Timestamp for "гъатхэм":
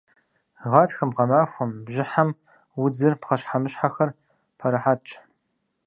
0.71-1.09